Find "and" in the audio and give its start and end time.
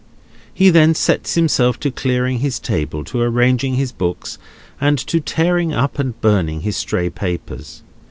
4.79-4.97, 5.99-6.19